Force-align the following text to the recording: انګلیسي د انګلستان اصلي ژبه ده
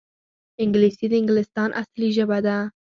انګلیسي 0.63 1.05
د 1.09 1.13
انګلستان 1.21 1.69
اصلي 1.81 2.09
ژبه 2.17 2.39
ده 2.45 2.55